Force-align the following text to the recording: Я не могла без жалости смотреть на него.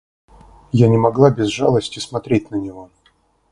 Я 0.71 0.87
не 0.87 0.97
могла 0.97 1.29
без 1.29 1.49
жалости 1.49 1.99
смотреть 1.99 2.49
на 2.49 2.55
него. 2.55 2.89